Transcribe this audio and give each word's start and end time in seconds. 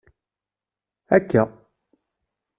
Akka. 1.15 1.43